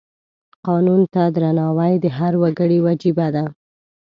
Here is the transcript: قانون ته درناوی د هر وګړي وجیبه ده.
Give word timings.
قانون 0.67 1.01
ته 1.13 1.23
درناوی 1.35 1.93
د 2.03 2.05
هر 2.17 2.33
وګړي 2.41 2.79
وجیبه 2.87 3.27
ده. 3.35 3.45